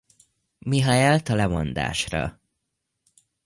[0.59, 2.41] Mikhaélt a lemondásra.